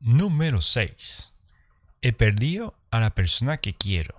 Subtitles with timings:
[0.00, 1.32] Número 6.
[2.02, 4.14] He perdido a la persona que quiero.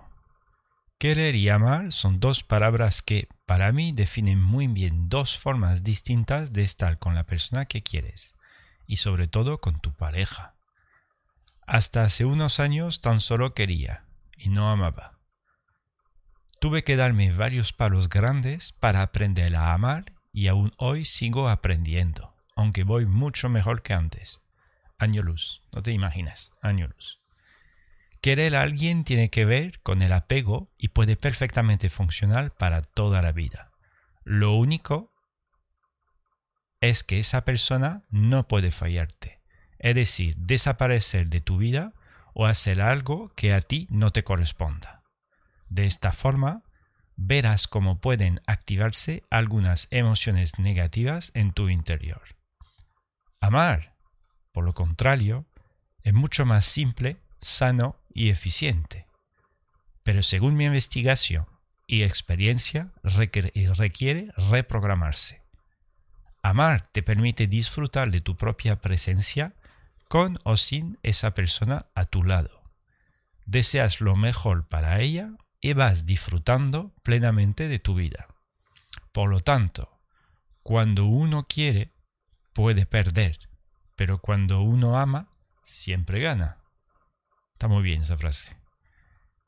[0.98, 6.52] Querer y amar son dos palabras que, para mí, definen muy bien dos formas distintas
[6.52, 8.34] de estar con la persona que quieres,
[8.86, 10.56] y sobre todo con tu pareja.
[11.66, 14.04] Hasta hace unos años tan solo quería,
[14.36, 15.18] y no amaba.
[16.58, 22.34] Tuve que darme varios palos grandes para aprender a amar y aún hoy sigo aprendiendo,
[22.56, 24.45] aunque voy mucho mejor que antes.
[24.98, 27.20] Año luz, no te imaginas, año luz.
[28.22, 33.22] Querer a alguien tiene que ver con el apego y puede perfectamente funcionar para toda
[33.22, 33.70] la vida.
[34.24, 35.12] Lo único
[36.80, 39.40] es que esa persona no puede fallarte,
[39.78, 41.92] es decir, desaparecer de tu vida
[42.34, 45.02] o hacer algo que a ti no te corresponda.
[45.68, 46.62] De esta forma,
[47.16, 52.22] verás cómo pueden activarse algunas emociones negativas en tu interior.
[53.40, 53.95] Amar,
[54.56, 55.44] por lo contrario,
[56.02, 59.06] es mucho más simple, sano y eficiente.
[60.02, 61.44] Pero según mi investigación
[61.86, 65.42] y experiencia, requiere reprogramarse.
[66.42, 69.52] Amar te permite disfrutar de tu propia presencia
[70.08, 72.62] con o sin esa persona a tu lado.
[73.44, 78.26] Deseas lo mejor para ella y vas disfrutando plenamente de tu vida.
[79.12, 80.00] Por lo tanto,
[80.62, 81.92] cuando uno quiere,
[82.54, 83.38] puede perder,
[83.96, 85.28] pero cuando uno ama,
[85.62, 86.58] siempre gana.
[87.54, 88.56] Está muy bien esa frase.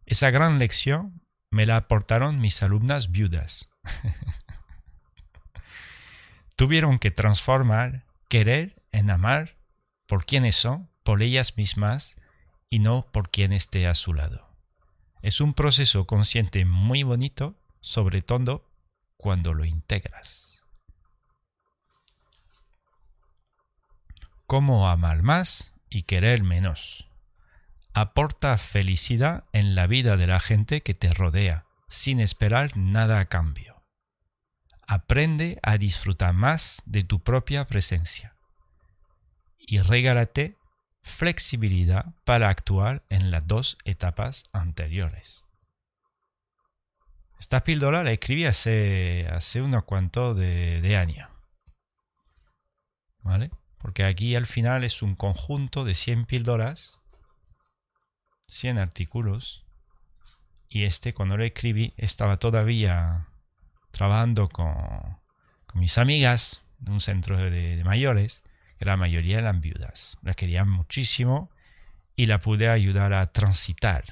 [0.06, 3.68] Esa gran lección me la aportaron mis alumnas viudas.
[6.56, 9.56] Tuvieron que transformar querer en amar
[10.06, 12.16] por quienes son, por ellas mismas
[12.70, 14.48] y no por quien esté a su lado.
[15.22, 18.70] Es un proceso consciente muy bonito, sobre todo
[19.16, 20.57] cuando lo integras.
[24.48, 27.08] ¿Cómo amar más y querer menos?
[27.92, 33.26] aporta felicidad en la vida de la gente que te rodea, sin esperar nada a
[33.26, 33.82] cambio.
[34.86, 38.36] Aprende a disfrutar más de tu propia presencia
[39.58, 40.56] y regálate
[41.02, 45.44] flexibilidad para actuar en las dos etapas anteriores.
[47.38, 51.28] Esta píldora la escribí hace, hace unos cuantos de, de años.
[53.20, 53.50] ¿Vale?
[53.78, 56.98] Porque aquí al final es un conjunto de 100 píldoras
[58.48, 59.64] 100 artículos
[60.68, 63.28] y este cuando lo escribí estaba todavía
[63.90, 65.18] trabajando con,
[65.74, 68.42] mis amigas en un centro de, mayores,
[68.78, 70.16] que la mayoría eran viudas.
[70.22, 71.50] La querían muchísimo
[72.16, 74.04] y la pude ayudar a transitar.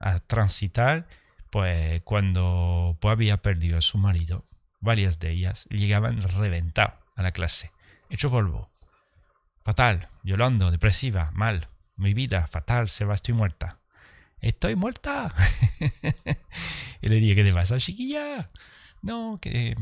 [0.00, 1.06] A transitar,
[1.50, 4.44] pues cuando había perdido a su marido,
[4.80, 7.72] varias de ellas llegaban reventado a la clase,
[8.10, 8.70] hecho polvo,
[9.66, 11.66] fatal, llorando, depresiva, mal,
[11.96, 13.80] mi vida fatal, Seba, estoy muerta.
[14.38, 15.34] Estoy muerta.
[17.02, 18.48] y le dije, ¿qué te pasa, chiquilla?
[19.02, 19.76] No, que,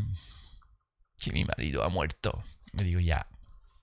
[1.23, 2.43] que mi marido ha muerto.
[2.73, 3.27] Me digo, ya,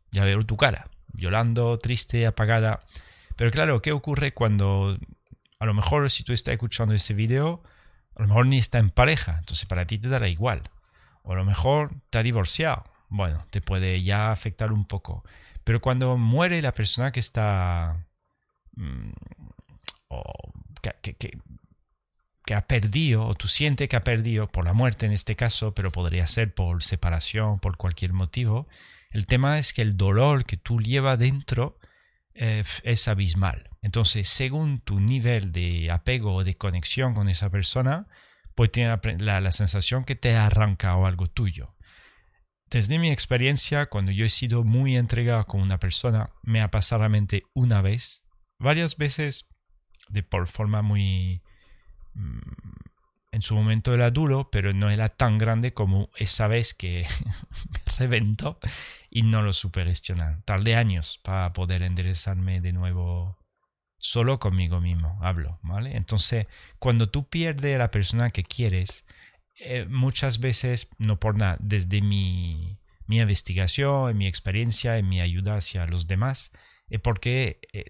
[0.09, 2.81] ya veo tu cara, llorando, triste, apagada.
[3.35, 4.97] Pero claro, ¿qué ocurre cuando,
[5.59, 7.61] a lo mejor si tú estás escuchando este video,
[8.15, 10.63] a lo mejor ni está en pareja, entonces para ti te dará igual.
[11.21, 12.85] O a lo mejor te ha divorciado.
[13.09, 15.23] Bueno, te puede ya afectar un poco.
[15.63, 18.05] Pero cuando muere la persona que está
[18.75, 19.11] Mm,
[20.09, 25.35] o que, ha perdido, o tú sientes que ha perdido por la muerte en este
[25.35, 28.67] caso, pero podría ser por separación, por cualquier motivo,
[29.11, 31.77] el tema es que el dolor que tú llevas dentro
[32.33, 33.69] eh, es abismal.
[33.81, 38.07] Entonces, según tu nivel de apego o de conexión con esa persona,
[38.55, 41.73] pues tiene la, la sensación que te ha arrancado algo tuyo.
[42.71, 47.01] Desde mi experiencia, cuando yo he sido muy entregado con una persona, me ha pasado
[47.01, 48.23] a la mente una vez
[48.59, 49.47] varias veces
[50.07, 51.41] de por forma muy...
[52.13, 52.39] Mm,
[53.33, 57.05] en su momento era duro, pero no era tan grande como esa vez que
[57.71, 58.57] me reventó
[59.09, 60.41] y no lo supe gestionar.
[60.43, 63.37] Tardé años para poder enderezarme de nuevo
[63.97, 65.95] solo conmigo mismo, hablo, ¿vale?
[65.95, 66.47] Entonces,
[66.79, 69.05] cuando tú pierdes a la persona que quieres,
[69.63, 75.57] eh, muchas veces, no por nada, desde mi, mi investigación, mi experiencia, en mi ayuda
[75.57, 76.51] hacia los demás,
[76.89, 77.85] es porque eh,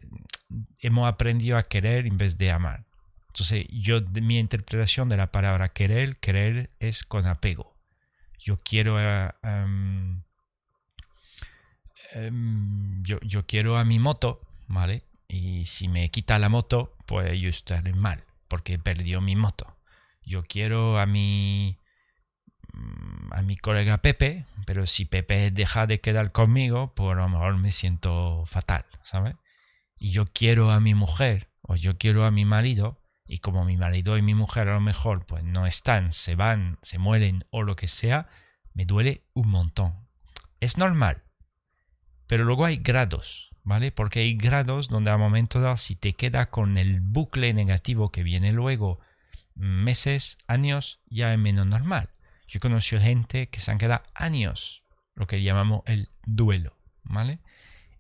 [0.82, 2.86] hemos aprendido a querer en vez de amar.
[3.28, 7.74] Entonces, yo, mi interpretación de la palabra querer, querer es con apego.
[8.38, 9.00] Yo quiero
[9.44, 10.22] em,
[13.04, 15.06] yo, yo, quiero a mi moto, ¿vale?
[15.30, 19.78] Y si me quita la moto, pues yo estaré mal, porque perdió mi moto.
[20.24, 21.78] Yo quiero a mi
[22.74, 27.30] mm, a mi colega Pepe, pero si Pepe deja de quedar conmigo, pues a lo
[27.30, 29.36] mejor me siento fatal, ¿sabes?
[29.98, 33.78] Y yo quiero a mi mujer o yo quiero a mi marido, y como mi
[33.78, 37.64] marido y mi mujer a lo mejor pues no están, se van, se mueren o
[37.64, 38.28] lo que sea,
[38.74, 40.08] me duele un montón.
[40.60, 41.24] Es normal.
[42.28, 43.92] Pero luego hay grados, ¿vale?
[43.92, 48.24] Porque hay grados donde a momento dado, si te queda con el bucle negativo que
[48.24, 49.00] viene luego,
[49.56, 52.10] meses, años, ya es menos normal.
[52.48, 54.84] Yo he conocido gente que se han quedado años,
[55.16, 57.40] lo que llamamos el duelo, ¿vale?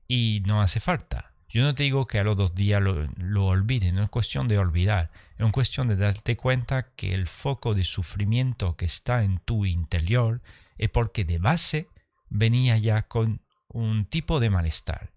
[0.08, 1.34] Y no hace falta.
[1.48, 4.48] Yo no te digo que a los dos días lo, lo olvides, no es cuestión
[4.48, 9.24] de olvidar, es una cuestión de darte cuenta que el foco de sufrimiento que está
[9.24, 10.42] en tu interior
[10.78, 11.90] es porque de base
[12.30, 15.14] venía ya con un tipo de malestar.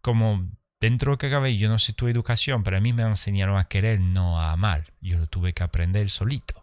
[0.00, 0.50] Como
[0.84, 3.68] dentro de que cabe, yo no sé tu educación, pero a mí me enseñaron a
[3.68, 4.92] querer, no a amar.
[5.00, 6.62] Yo lo tuve que aprender solito.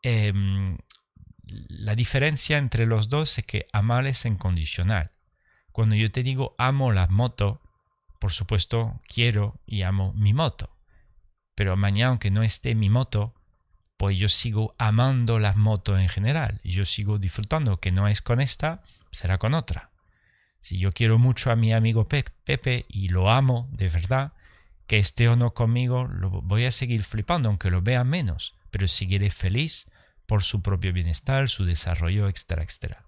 [0.00, 0.78] Em,
[1.68, 5.10] la diferencia entre los dos es que amar es incondicional.
[5.70, 7.60] Cuando yo te digo amo la moto,
[8.18, 10.74] por supuesto quiero y amo mi moto.
[11.54, 13.34] Pero mañana, aunque no esté mi moto,
[13.98, 16.58] pues yo sigo amando las motos en general.
[16.64, 19.91] Yo sigo disfrutando, que no es con esta, será con otra.
[20.62, 24.32] Si yo quiero mucho a mi amigo Pepe y lo amo de verdad,
[24.86, 28.86] que esté o no conmigo, lo voy a seguir flipando, aunque lo vea menos, pero
[28.86, 29.90] seguiré feliz
[30.26, 33.04] por su propio bienestar, su desarrollo, etcétera, etcétera.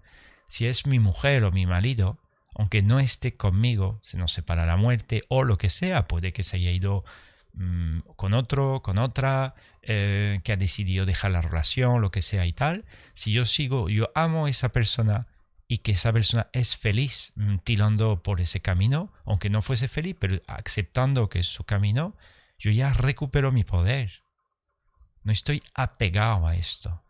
[0.48, 2.18] Si es mi mujer o mi marido,
[2.56, 6.42] aunque no esté conmigo, se nos separa la muerte o lo que sea, puede que
[6.42, 7.04] se haya ido
[7.52, 12.46] mm, con otro, con otra, eh, que ha decidido dejar la relación, lo que sea
[12.46, 15.28] y tal, si yo sigo, yo amo a esa persona,
[15.66, 17.32] y que esa persona es feliz
[17.64, 22.16] tirando por ese camino, aunque no fuese feliz, pero aceptando que es su camino,
[22.58, 24.24] yo ya recupero mi poder.
[25.22, 27.02] No estoy apegado a esto.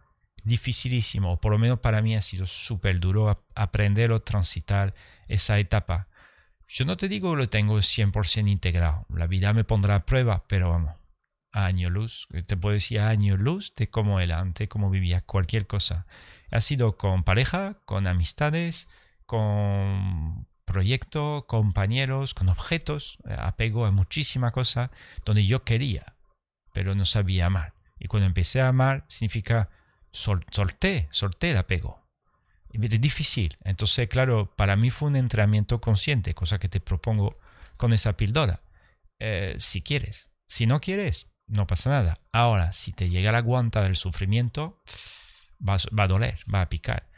[0.44, 4.94] Dificilísimo, por lo menos para mí ha sido súper duro aprender o transitar
[5.26, 6.08] esa etapa.
[6.66, 9.06] Yo no te digo que lo tengo 100% integrado.
[9.08, 10.94] La vida me pondrá a prueba, pero vamos,
[11.54, 12.26] año luz.
[12.46, 16.06] Te puedo decir año luz de cómo era antes, cómo vivía cualquier cosa.
[16.50, 18.88] Ha sido con pareja, con amistades,
[19.24, 24.90] con proyectos, compañeros, con objetos, eh, apego a muchísima cosa
[25.24, 26.16] donde yo quería,
[26.72, 27.74] pero no sabía amar.
[27.98, 29.70] Y cuando empecé a amar, significa
[30.10, 32.04] solté, solté el apego.
[32.72, 33.56] Es difícil.
[33.62, 37.38] Entonces, claro, para mí fue un entrenamiento consciente, cosa que te propongo
[37.76, 38.62] con esa píldora.
[39.20, 40.32] Eh, si quieres.
[40.48, 42.18] Si no quieres, no pasa nada.
[42.32, 44.82] Ahora, si te llega la guanta del sufrimiento,
[45.66, 47.08] va, a doler, va a picar.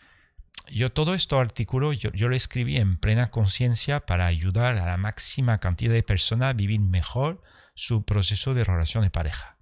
[0.70, 4.96] Yo todo esto artículo, yo, yo lo escribí en plena conciencia para ayudar a la
[4.96, 7.42] máxima cantidad de personas a vivir mejor
[7.74, 9.58] su proceso de relación de pareja,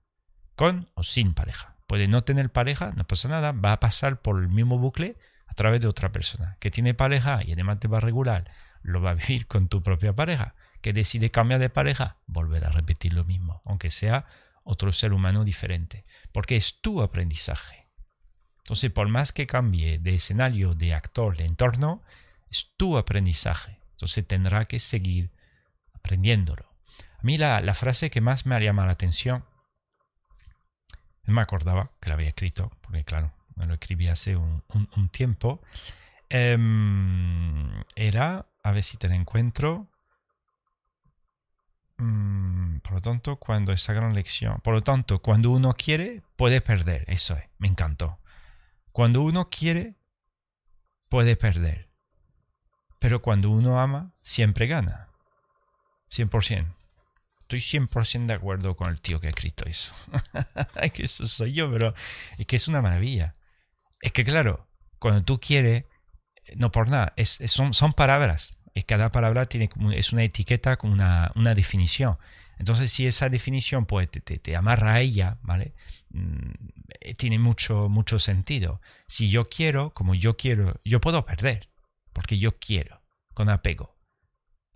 [0.54, 1.76] con o sin pareja.
[1.86, 5.54] Puede no tener pareja, no pasa nada, va a pasar por el mismo bucle a
[5.54, 6.56] través de otra persona.
[6.60, 8.50] Que tiene pareja y además te va a regular,
[8.82, 10.54] lo va a vivir con tu propia pareja.
[10.80, 14.26] Que decide cambiar de pareja, volver a repetir lo mismo, aunque sea
[14.64, 17.86] otro ser humano diferente, porque es tu aprendizaje.
[18.58, 22.02] Entonces, por más que cambie de escenario, de actor, de entorno,
[22.50, 23.78] es tu aprendizaje.
[23.92, 25.30] Entonces tendrá que seguir
[25.92, 26.64] aprendiéndolo.
[27.18, 29.44] A mí la, frase que más me ha llamado la atención,
[31.24, 34.62] no me acordaba que la había escrito, porque claro, me lo escribí hace un,
[35.10, 35.62] tiempo,
[36.28, 39.88] em, era, a ver si te la encuentro,
[41.98, 42.53] Mm,
[42.84, 47.04] por lo tanto, cuando esa gran lección, por lo tanto, cuando uno quiere, puede perder.
[47.08, 48.20] Eso es, me encantó.
[48.92, 49.94] Cuando uno quiere,
[51.08, 51.88] puede perder.
[53.00, 55.08] Pero cuando uno ama, siempre gana.
[56.10, 56.76] 100%.
[57.40, 59.94] Estoy 100% de acuerdo con el tío que ha escrito eso.
[60.82, 61.94] es que eso soy yo, pero
[62.36, 63.34] es que es una maravilla.
[64.02, 65.84] Es que claro, cuando tú quieres,
[66.56, 71.54] no por nada, es, son, son palabras cada palabra tiene es una etiqueta con una,
[71.54, 72.18] definición.
[72.58, 75.74] Entonces, si esa definición pues, te, amarra a ella, ¿vale?
[76.10, 76.50] Mm,
[77.16, 78.80] tiene mucho, mucho sentido.
[79.06, 81.70] Si yo quiero, como yo quiero, yo puedo perder,
[82.12, 83.02] porque yo quiero,
[83.34, 83.98] con apego.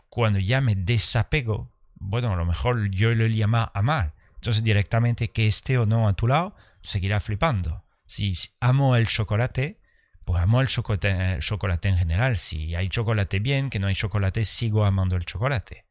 [0.08, 4.14] Cuando ya me desapego, bueno, a lo mejor yo lo llamo amar.
[4.34, 7.84] Entonces, directamente que esté o no a tu lado, seguirá flipando.
[8.06, 9.80] Si amo el chocolate,
[10.24, 12.36] pues amo el chocolate, en general.
[12.36, 15.87] Si hay chocolate bien, que no hay chocolate, sigo amando el chocolate.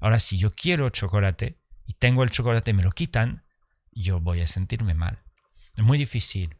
[0.00, 3.44] Ahora, si yo quiero chocolate y tengo el chocolate me lo quitan,
[3.92, 5.22] yo voy a sentirme mal.
[5.76, 6.56] Es muy difícil.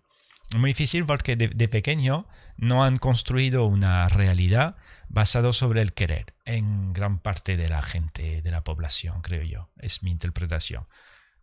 [0.51, 4.77] Es muy difícil porque de, pequeño no han construido una realidad
[5.09, 9.71] basada sobre el querer en gran parte de la gente, de la población, creo yo.
[9.79, 10.85] Es mi interpretación.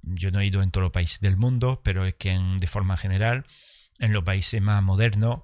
[0.02, 2.98] Yo no he ido en todos los países del mundo, pero es que de forma
[2.98, 3.46] general,
[4.00, 5.44] en los países más modernos,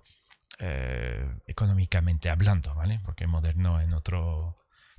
[0.59, 2.99] eh, económicamente hablando, ¿vale?
[3.03, 4.55] Porque moderno en otro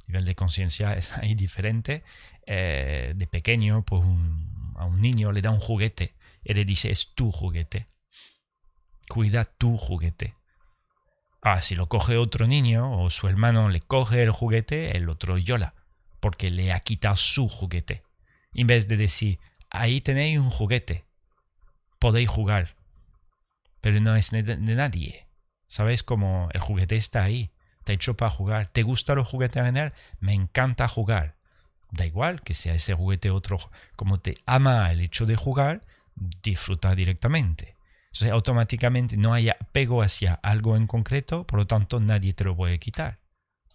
[0.09, 2.03] nivel de conciencia es ahí diferente.
[2.47, 4.03] Eh, de pequeño, pues
[4.77, 7.87] a un niño le da un juguete y le dice, es tu juguete.
[9.09, 10.35] Cuida tu juguete.
[11.43, 15.37] Ah, si lo coge otro niño o su hermano le coge el juguete, el otro
[15.39, 15.75] llora
[16.25, 18.03] porque le ha quitado su juguete.
[18.55, 21.05] En vez de decir, ahí tenéis un juguete,
[21.99, 22.77] podéis jugar,
[23.83, 25.29] pero no es de, nadie.
[25.67, 27.53] ¿Sabes cómo el juguete está ahí?
[27.85, 28.69] Te ha hecho para jugar.
[28.69, 29.93] ¿Te gusta los juguetes en general?
[30.21, 31.37] Me encanta jugar.
[31.91, 33.59] Da igual que sea ese juguete otro.
[33.95, 35.83] Como te ama el hecho de jugar,
[36.43, 37.77] disfruta directamente.
[38.07, 42.57] Entonces, automáticamente no hay apego hacia algo en concreto, por lo tanto, nadie te lo
[42.57, 43.19] puede quitar.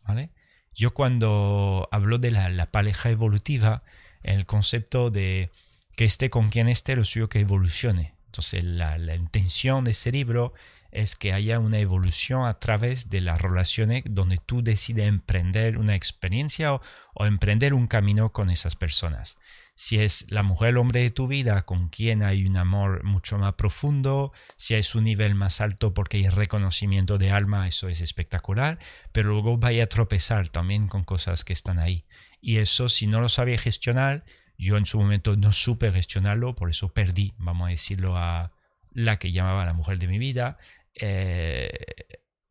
[0.08, 0.32] ¿Vale?
[0.74, 3.84] Yo cuando hablo de la, pareja evolutiva,
[4.24, 5.52] el concepto de
[5.96, 8.16] que esté con quien esté, lo suyo que evolucione.
[8.28, 10.54] Entonces, la, la intención de ese libro
[10.92, 15.96] es que haya una evolución a través de las relaciones donde tú decides emprender una
[15.96, 16.82] experiencia o,
[17.26, 19.38] emprender un camino con esas personas
[19.76, 23.38] si es la mujer o hombre de tu vida con quien hay un amor mucho
[23.38, 28.02] más profundo, si es un nivel más alto porque hay reconocimiento de alma, eso es
[28.02, 28.78] espectacular,
[29.14, 32.04] pero luego vaya a tropezar también con cosas que están ahí.
[32.42, 34.26] Y eso, si no lo sabía gestionar,
[34.58, 38.52] yo en su momento no supe gestionarlo, por eso perdí, vamos a decirlo, a
[38.92, 40.58] la que llamaba la mujer de mi vida.
[41.00, 41.70] Eh,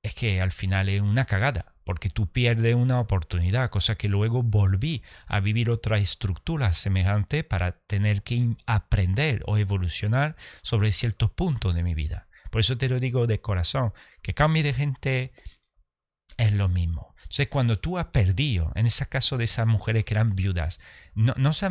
[0.03, 4.43] es que al final es una cagada porque tú pierdes una oportunidad, cosa que luego
[4.43, 11.75] volví a vivir otra estructura semejante para tener que aprender o evolucionar sobre ciertos puntos
[11.75, 12.29] de mi vida.
[12.51, 15.33] Por eso te lo digo de corazón, que cambie de gente
[16.37, 17.15] es lo mismo.
[17.23, 20.81] Entonces, cuando tú has perdido, en ese caso de esas mujeres que eran viudas,
[21.15, 21.71] no, no se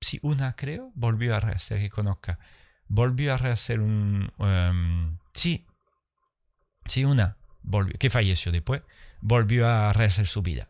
[0.00, 2.38] si una creo, volvió a rehacer, que conozca,
[2.86, 4.32] volvió a rehacer un...
[4.38, 5.66] Um, sí,
[6.88, 8.82] sí, una, volvió, que falleció después,
[9.20, 10.68] volvió a rehacer su vida.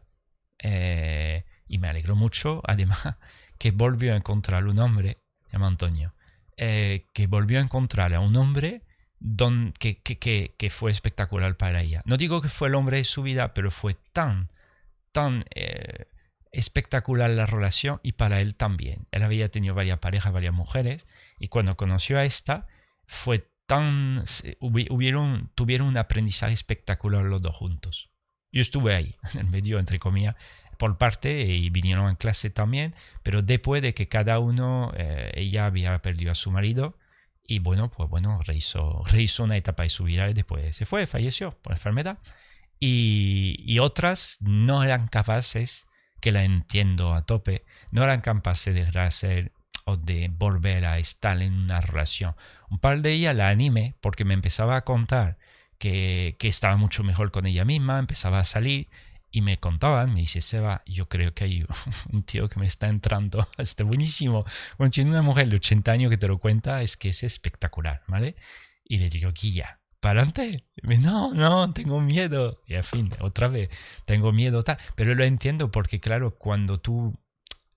[0.63, 3.17] Eh, y me alegró mucho, además,
[3.59, 6.15] que volvió a encontrar un hombre, se llama Antonio,
[6.57, 8.83] eh, que volvió a encontrar a un hombre
[9.21, 10.19] don, que, que,
[10.57, 12.03] que, fue espectacular para ella.
[12.05, 14.49] No digo que fue el hombre de su vida, pero fue tan,
[15.13, 16.07] tan eh,
[16.53, 19.07] espectacular la relación y para él también.
[19.11, 21.07] Él había tenido varias parejas, varias mujeres,
[21.39, 22.67] y cuando conoció a esta,
[23.07, 23.49] fue
[25.55, 28.11] tuvieron un aprendizaje espectacular los dos juntos.
[28.51, 30.35] Yo estuve ahí, en medio, entre comillas,
[30.79, 35.67] por parte y vinieron en clase también, pero después de que cada uno, eh, ella
[35.67, 36.97] había perdido a su marido
[37.43, 41.07] y bueno, pues bueno, rehizo, rehizo una etapa de su vida y después se fue,
[41.07, 42.19] falleció por enfermedad.
[42.79, 45.87] Y, y otras no eran capaces,
[46.21, 49.53] que la entiendo a tope, no eran capaces de hacer
[49.89, 52.37] o de volver a estar en una relación.
[52.69, 55.39] Un par de ellas la animé porque me empezaba a contar
[55.79, 58.91] que, estaba mucho mejor con ella misma, empezaba a salir
[59.31, 61.67] y me contaban, me dice Seba, yo creo que hay
[62.13, 64.45] un tío que me está entrando, está buenísimo.
[64.77, 68.03] Bueno, tiene una mujer de 80 años que te lo cuenta, es que es espectacular,
[68.09, 68.37] ¿vale?
[68.85, 70.67] Y le digo, Guilla, ¿para adelante?
[70.83, 72.63] No, no, tengo miedo.
[72.67, 73.71] Y al fin, otra vez,
[74.05, 74.77] tengo miedo, tal.
[74.97, 77.19] Pero lo entiendo porque, claro, cuando tú,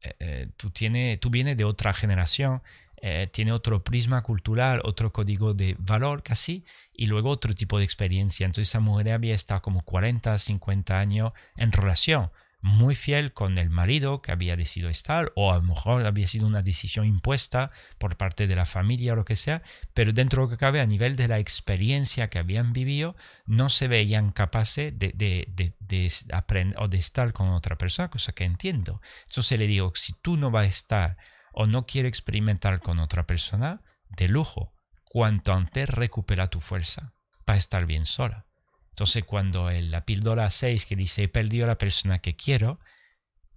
[0.03, 2.61] eh, eh, tú, tiene, tú vienes de otra generación,
[3.03, 7.83] eh, tiene otro prisma cultural, otro código de valor casi, y luego otro tipo de
[7.83, 8.45] experiencia.
[8.45, 12.31] Entonces esa mujer había estado como 40, 50 años en relación,
[12.61, 16.47] muy fiel con el marido que había decidido estar, o a lo mejor había sido
[16.47, 19.63] una decisión impuesta por parte de la familia o lo que sea,
[19.93, 23.15] pero dentro de lo que cabe, a nivel de la experiencia que habían vivido,
[23.45, 28.09] no se veían capaces de, de, de, de aprender o de estar con otra persona,
[28.09, 29.01] cosa que entiendo.
[29.27, 31.17] Entonces le digo, si tú no vas a estar
[31.53, 33.81] o no quiere experimentar con otra persona,
[34.17, 34.73] de lujo.
[35.03, 37.13] Cuanto antes recupera tu fuerza
[37.45, 38.45] para estar bien sola.
[38.91, 42.79] Entonces cuando la píldora 6 que dice he perdido a la persona que quiero,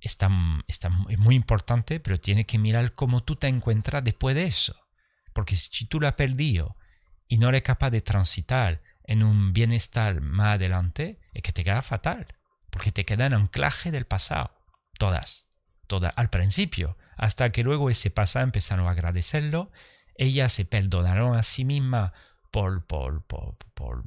[0.00, 0.30] está,
[0.66, 4.76] está muy importante, pero tiene que mirar cómo tú te encuentras después de eso.
[5.32, 6.76] Porque si tú la has perdido
[7.28, 11.82] y no eres capaz de transitar en un bienestar más adelante, es que te queda
[11.82, 12.26] fatal.
[12.70, 14.52] Porque te queda en anclaje del pasado.
[14.98, 15.46] Todas.
[15.86, 16.12] Todas.
[16.16, 19.70] Al principio hasta que luego ese pasado empezaron a agradecerlo,
[20.16, 22.12] ellas se perdonaron a sí mismas
[22.50, 24.04] por, por, por,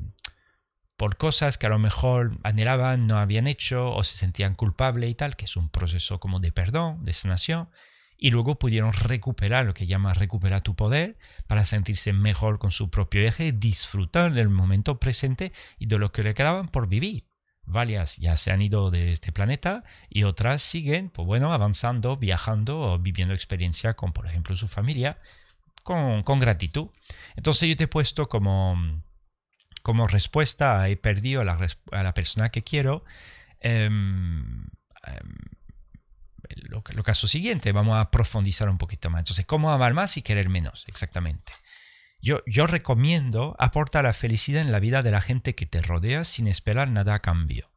[0.97, 5.15] por cosas que a lo mejor anhelaban, no habían hecho o se sentían culpables y
[5.15, 7.69] tal, que es un proceso como de perdón, de sanación,
[8.17, 12.89] y luego pudieron recuperar lo que llama recuperar tu poder para sentirse mejor con su
[12.89, 17.27] propio eje, disfrutar del momento presente y de lo que le quedaban por vivir
[17.67, 22.79] varias ya se han ido de este planeta y otras siguen, pues bueno, avanzando, viajando
[22.79, 25.19] o viviendo experiencia con, por ejemplo, su familia,
[25.83, 26.87] con, con gratitud.
[27.35, 28.77] Entonces yo te he puesto como,
[29.87, 33.05] como respuesta he perdido a la, persona que quiero,
[33.61, 34.67] em,
[36.57, 39.21] lo, caso siguiente, vamos a profundizar un poquito más.
[39.21, 40.83] Entonces, ¿cómo amar más y querer menos?
[40.89, 41.53] Exactamente.
[42.19, 46.25] Yo, yo recomiendo aportar la felicidad en la vida de la gente que te rodea
[46.25, 47.71] sin esperar nada a cambio.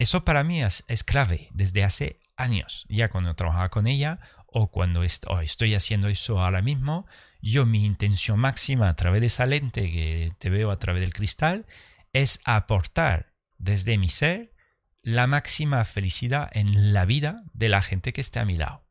[0.00, 2.86] Eso para mí es, clave desde hace años.
[2.88, 4.18] Ya cuando trabajaba con ella
[4.48, 7.06] o cuando estoy haciendo eso ahora mismo,
[7.50, 11.12] yo mi intención máxima a través de esa lente que te veo a través del
[11.12, 11.66] cristal
[12.12, 14.54] es aportar desde mi ser
[15.02, 18.86] la máxima felicidad en la vida de la gente que esté a mi lado.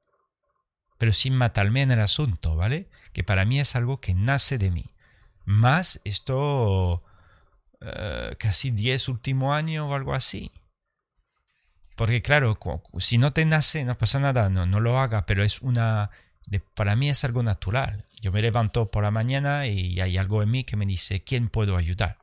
[0.99, 2.89] Pero sin matarme en el asunto, ¿vale?
[3.11, 4.93] Que para mí es algo que nace de mí.
[5.45, 7.03] Más esto
[7.81, 10.51] eh, casi 10 últimos años o algo así.
[11.95, 12.59] Porque claro,
[12.99, 16.11] si no te nace, no pasa nada, no, no lo haga, pero es una...
[16.73, 18.03] para mí es algo natural.
[18.21, 21.49] Yo me levanto por la mañana y hay algo en mí que me dice, ¿quién
[21.49, 22.17] puedo ayudar?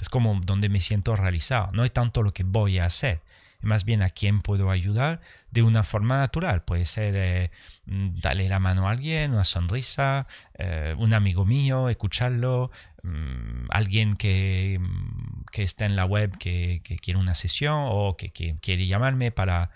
[0.00, 1.68] Es como donde me siento realizado.
[1.72, 3.20] No es tanto lo que voy a hacer,
[3.60, 6.62] más bien a quién puedo ayudar de una forma natural.
[6.64, 7.50] Puede ser eh,
[7.86, 10.26] mm, darle la mano a alguien, una sonrisa,
[10.58, 12.70] eh, un amigo mío, escucharlo,
[13.02, 18.30] mm, alguien que, mm, que, está en la web que, quiere una sesión o que,
[18.60, 19.70] quiere llamarme para,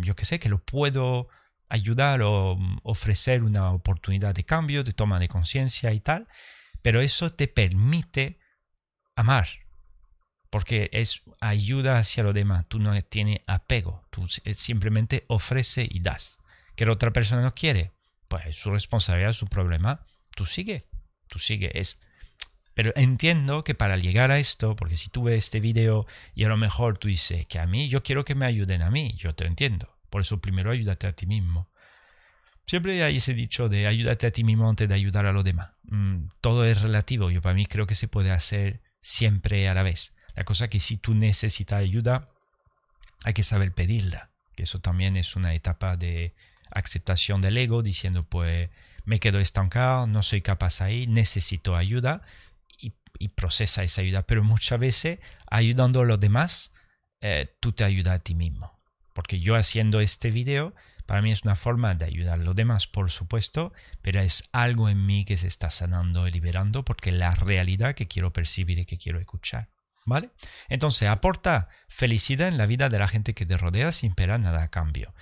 [0.00, 1.28] yo qué sé, que lo puedo
[1.68, 6.28] ayudar o ofrecer una oportunidad de cambio, de toma de conciencia y tal.
[6.82, 8.38] Pero eso te permite
[9.16, 9.48] amar,
[10.50, 16.38] porque es ayuda hacia lo demás, tú no tienes apego, tú simplemente ofrece y das.
[16.76, 17.92] Que la otra persona no quiere,
[18.28, 20.04] pues es su responsabilidad, su problema,
[20.34, 20.84] tú sigue,
[21.26, 21.98] tú sigue, es...
[22.74, 26.48] Pero entiendo que para llegar a esto, porque si tú ves este video y a
[26.48, 29.34] lo mejor tú dices que a mí, yo quiero que me ayuden a mí, yo
[29.34, 29.95] te entiendo.
[30.10, 31.70] Por eso primero ayúdate a ti mismo.
[32.66, 35.70] Siempre hay ese dicho de ayúdate a ti mismo antes de ayudar a los demás.
[35.84, 37.30] Mm, todo es relativo.
[37.30, 40.16] Yo para mí creo que se puede hacer siempre a la vez.
[40.34, 42.28] La cosa que si tú necesitas ayuda,
[43.24, 44.30] hay que saber pedirla.
[44.56, 46.34] Que eso también es una etapa de
[46.70, 48.68] aceptación del ego, diciendo pues
[49.04, 52.22] me quedo estancado, no soy capaz ahí, necesito ayuda
[53.18, 54.26] y, procesa esa ayuda.
[54.26, 56.72] Pero muchas veces ayudando a los demás,
[57.20, 58.75] eh, tú te ayudas a ti mismo.
[59.16, 60.74] Porque yo haciendo este video,
[61.06, 64.90] para mí es una forma de ayudar a los demás, por supuesto, pero es algo
[64.90, 68.84] en mí que se está sanando y liberando porque la realidad que quiero percibir y
[68.84, 69.70] que quiero escuchar.
[70.04, 70.32] ¿Vale?
[70.68, 74.64] Entonces, aporta felicidad en la vida de la gente que te rodea sin esperar nada
[74.64, 75.14] a cambio.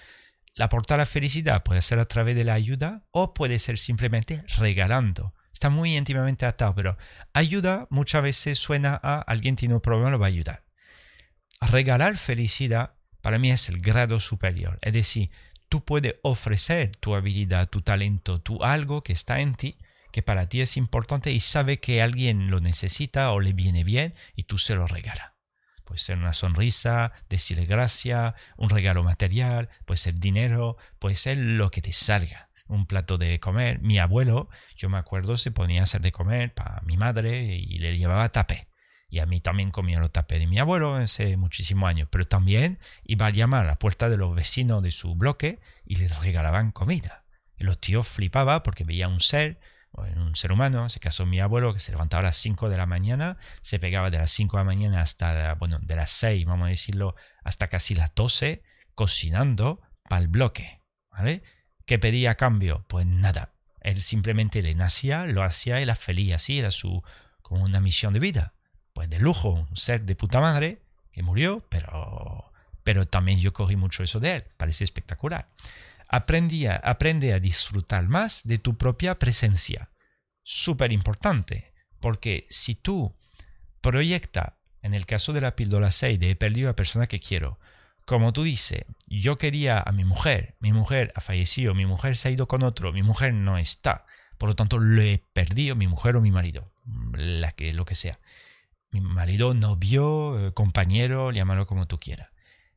[0.58, 5.34] Aportar la felicidad puede ser a través de la ayuda o puede ser simplemente regalando.
[5.52, 6.98] Está muy íntimamente atado, pero
[7.32, 10.64] ayuda muchas veces suena a alguien tiene un problema, lo va a ayudar.
[11.60, 14.78] Regalar felicidad para mí es el grado superior.
[14.82, 15.30] Es decir,
[15.70, 19.78] tú puedes ofrecer tu habilidad, tu talento, tu algo que está en ti
[20.12, 24.12] que para ti es importante y sabe que alguien lo necesita o le viene bien
[24.36, 25.32] y tú se lo regalas.
[25.86, 31.70] Puede ser una sonrisa, decirle gracias, un regalo material, puede ser dinero, puede ser lo
[31.70, 32.50] que te salga.
[32.66, 33.80] Un plato de comer.
[33.80, 37.78] Mi abuelo, yo me acuerdo, se ponía a hacer de comer para mi madre y
[37.78, 38.68] le llevaba tapé.
[39.14, 42.08] Y a mí también comía los tapé de mi abuelo hace muchísimos años.
[42.10, 45.94] Pero también iba a llamar a la puerta de los vecinos de su bloque y
[45.94, 47.24] les regalaban comida.
[47.56, 49.60] Y los tíos flipaban porque veían un ser
[49.92, 52.86] un ser humano, se casó mi abuelo que se levantaba a las 5 de la
[52.86, 56.66] mañana, se pegaba de las 5 de la mañana hasta, bueno, de las 6, vamos
[56.66, 58.64] a decirlo, hasta casi las 12,
[58.96, 61.44] cocinando para el bloque, ¿vale?
[61.86, 62.84] ¿Qué pedía a cambio?
[62.88, 67.04] Pues nada, él simplemente le nacía, lo hacía y la feliz, así era su,
[67.42, 68.54] como una misión de vida.
[68.94, 70.80] Pues de lujo, un ser de puta madre
[71.12, 72.50] que murió, pero,
[72.82, 75.46] pero también yo cogí mucho eso de él, parece espectacular
[76.08, 79.90] aprende a disfrutar más de tu propia presencia.
[80.42, 83.16] Súper importante, porque si tú
[83.80, 84.52] proyectas,
[84.82, 87.58] en el caso de la píldora 6 de he perdido a la persona que quiero,
[88.04, 92.28] como tú dices, yo quería a mi mujer, mi mujer ha fallecido, mi mujer se
[92.28, 94.04] ha ido con otro, mi mujer no está,
[94.36, 98.20] por lo tanto le he perdido, mi mujer o mi marido, lo que sea.
[98.94, 102.28] Mi marido, novio, eh, compañero, llámalo como tú quieras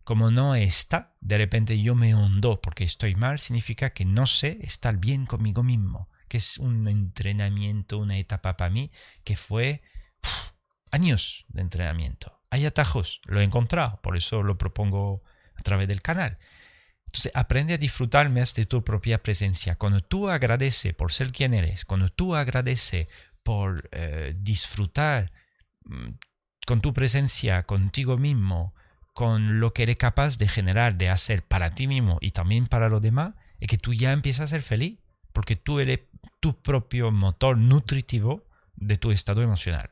[0.07, 4.57] como no está, de repente yo me hundo porque estoy mal, significa que no sé
[4.61, 8.89] estar bien conmigo mismo, que es un entrenamiento, una etapa para mí
[9.25, 9.81] que fue
[10.91, 12.39] años de entrenamiento.
[12.51, 15.23] Hay atajos, lo he encontrado, por eso lo propongo
[15.59, 16.37] a través del canal.
[17.07, 19.75] Entonces, aprende a disfrutar más de tu propia presencia.
[19.75, 23.09] Cuando tú agradeces por ser quien eres, cuando tú agradeces
[23.43, 25.33] por eh, disfrutar
[26.65, 28.73] con tu presencia contigo mismo,
[29.13, 32.89] con lo que eres capaz de generar, de hacer para ti mismo y también para
[32.89, 34.99] los demás, es que tú ya empiezas a ser feliz,
[35.33, 36.01] porque tú eres
[36.39, 39.89] tu propio motor nutritivo de tu estado emocional.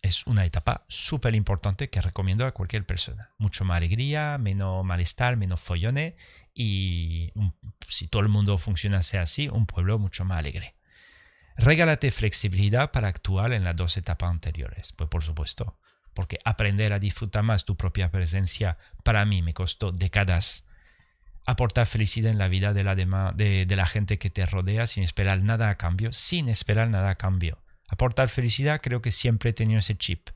[0.00, 3.30] es una etapa súper importante que recomiendo a cualquier persona.
[3.38, 6.14] Mucho más alegría, menos malestar, menos follones
[6.54, 7.32] y
[7.88, 10.74] si todo el mundo funcionase así, un pueblo mucho más alegre.
[11.56, 14.92] Regálate flexibilidad para actuar en las dos etapas anteriores.
[14.92, 15.78] Pues por supuesto,
[16.14, 20.64] porque aprender a disfrutar más tu propia presencia para mí me costó décadas.
[21.46, 25.42] Aportar felicidad en la vida de la, de, la gente que te rodea sin esperar
[25.42, 27.62] nada a cambio, sin esperar nada a cambio.
[27.88, 30.28] Aportar felicidad creo que siempre he tenido ese chip,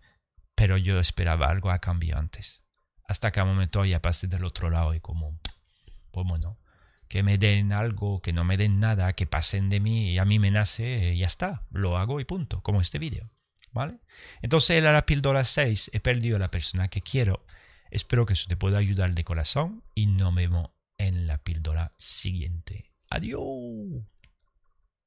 [0.55, 2.65] pero yo esperaba algo a cambio antes.
[3.09, 5.39] Hasta que a un momento ya pasé del otro lado y como,
[6.11, 6.59] pues bueno,
[7.09, 10.25] que me den algo, que no me den nada, que pasen de mí y a
[10.25, 13.31] mí me nace, y ya está, lo hago y punto, como este vídeo.
[13.73, 13.99] ¿Vale?
[14.41, 17.43] Entonces era la píldora 6, he perdido a la persona que quiero.
[17.91, 20.65] Espero que eso te pueda ayudar de corazón y nos vemos
[20.99, 22.93] en la píldora siguiente.
[23.11, 23.43] Adiós.